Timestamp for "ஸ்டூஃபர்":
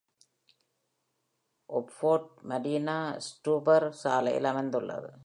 3.19-3.89